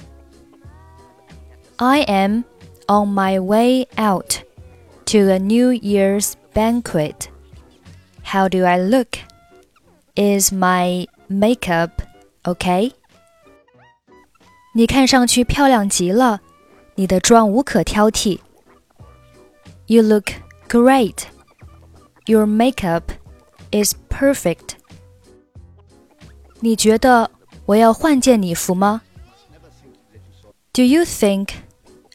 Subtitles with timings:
[1.77, 2.43] I am
[2.87, 4.37] on my way out
[5.05, 7.27] to a New Year's banquet.
[8.23, 9.17] How do I look?
[10.15, 11.89] Is my makeup
[12.43, 12.93] OK？
[14.73, 16.41] 你看上去漂亮极了，
[16.95, 18.39] 你的妆无可挑剔。
[19.87, 20.31] You look
[20.69, 21.23] great.
[22.25, 23.03] Your makeup
[23.71, 24.75] is perfect.
[26.59, 27.31] 你觉得
[27.65, 29.01] 我要换件礼服吗？
[30.71, 31.49] Do you think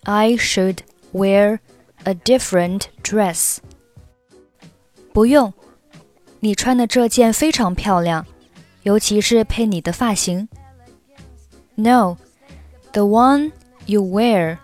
[0.05, 0.79] I should
[1.13, 1.59] wear
[2.05, 3.59] a different dress?
[5.13, 5.53] 不用，
[6.41, 8.27] 你穿的这件非常漂亮。
[8.83, 10.49] 尤其是配你的发型。
[11.75, 12.17] No,
[12.93, 13.53] the one
[13.87, 14.59] you wear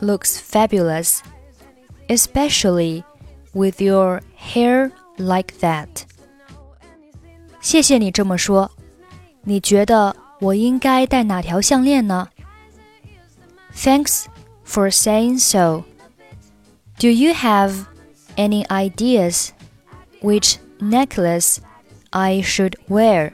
[0.00, 1.20] looks fabulous,
[2.08, 3.04] especially
[3.52, 6.04] with your hair like that.
[7.60, 8.70] 谢谢你这么说。
[9.42, 12.28] 你觉得我应该戴哪条项链呢？
[13.74, 14.26] Thanks
[14.64, 15.84] for saying so.
[16.98, 17.86] Do you have
[18.36, 19.50] any ideas
[20.20, 21.58] which necklace
[22.10, 23.32] I should wear?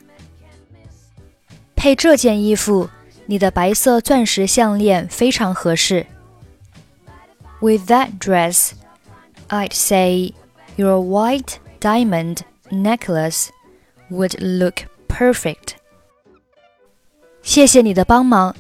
[1.79, 2.89] 配这件衣服，
[3.27, 6.07] 你的白色钻石项链非常合适。
[7.61, 8.73] With that dress,
[9.49, 10.35] I'd say
[10.77, 13.49] your white diamond necklace
[14.11, 15.77] would look perfect.
[17.43, 18.55] 谢谢你的帮忙，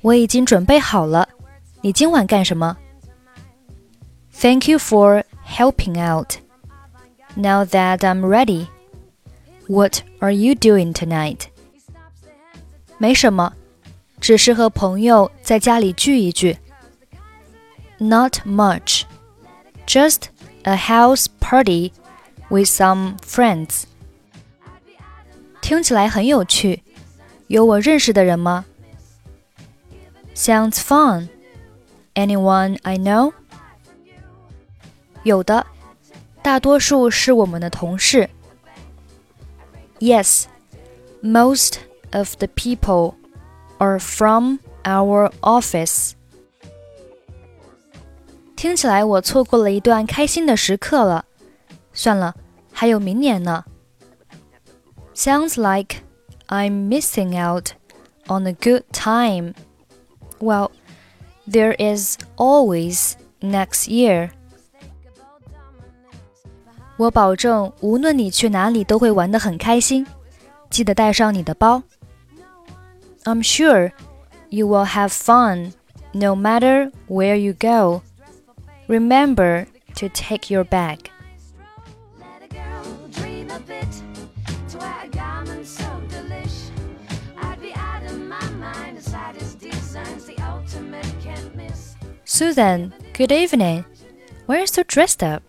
[0.00, 1.28] 我已经准备好了。
[1.82, 2.76] 你今晚干什么？
[4.34, 6.36] Thank you for helping out.
[7.34, 8.66] Now that I'm ready,
[9.68, 11.46] what are you doing tonight?
[12.97, 13.53] 没什么，
[14.19, 16.57] 只是和朋友在家里聚一聚。
[17.99, 19.03] Not much,
[19.85, 20.23] just
[20.63, 21.91] a house party
[22.49, 23.83] with some friends.
[25.61, 26.83] 听起来很有趣，
[27.47, 28.65] 有我认识的人吗
[30.35, 31.29] ？Sounds fun.
[32.15, 33.33] Anyone I know?
[35.23, 35.67] 有的，
[36.41, 38.29] 大多数是我们的同事。
[39.99, 40.45] Yes,
[41.21, 41.73] most
[42.12, 43.14] of the people
[43.78, 46.12] are from our office.
[48.56, 51.24] 听起来我错过了一段开心的时刻了。
[51.92, 52.34] 算了，
[52.72, 53.64] 还有明年呢。
[55.14, 55.96] Sounds like
[56.48, 57.72] I'm missing out
[58.28, 59.54] on a good time.
[60.38, 60.70] Well,
[61.48, 64.30] there is always next year.
[66.96, 70.06] 我保证，无论你去哪里，都会玩得很开心。
[70.70, 71.82] 记得带上你的包。
[73.27, 73.91] I'm sure
[74.49, 75.73] you will have fun
[76.13, 78.01] no matter where you go.
[78.87, 81.11] Remember to take your bag.
[92.23, 93.83] Susan, good evening.
[94.45, 95.43] Why are you so dressed up?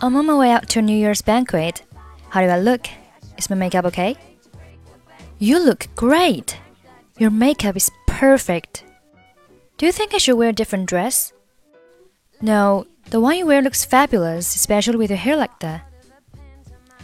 [0.00, 1.82] I'm on my way out to a New Year's banquet.
[2.28, 2.86] How do I look?
[3.36, 4.14] Is my makeup okay?
[5.40, 6.56] You look great.
[7.18, 8.84] Your makeup is perfect.
[9.78, 11.32] Do you think I should wear a different dress?
[12.40, 15.86] No, the one you wear looks fabulous, especially with your hair like that.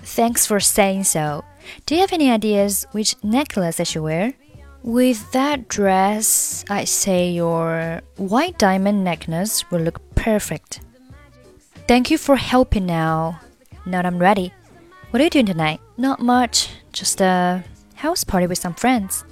[0.02, 1.44] Thanks for saying so.
[1.86, 4.34] Do you have any ideas which necklace I should wear?
[4.82, 10.80] With that dress, I say your white diamond necklace will look perfect.
[11.86, 13.40] Thank you for helping now.
[13.86, 14.52] Now I'm ready.
[15.10, 15.80] What are you doing tonight?
[15.96, 17.62] Not much, just a
[17.94, 19.24] house party with some friends.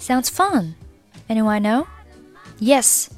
[0.00, 0.74] Sounds fun.
[1.28, 1.86] Anyone I know?
[2.58, 3.10] Yes,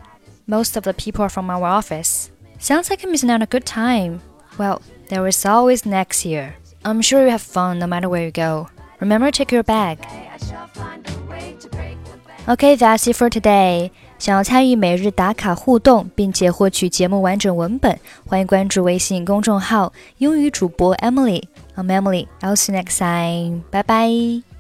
[0.47, 2.31] most of the people are from our office.
[2.59, 4.21] Sounds like I'm missing out on a good time.
[4.59, 6.55] Well, there is always next year.
[6.85, 8.69] I'm sure you have fun no matter where you go.
[9.01, 9.99] Remember to check your bag.
[12.49, 13.91] Okay, that's it for today.
[14.19, 22.27] 想要参与每日打卡互动，并且获取节目完整文本，欢迎关注微信公众号“英语主播 Emily”。I'm Emily.
[22.41, 23.63] I'll see you next time.
[23.71, 24.52] Bye bye.